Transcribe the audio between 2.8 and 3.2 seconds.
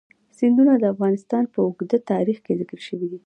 شوی دی.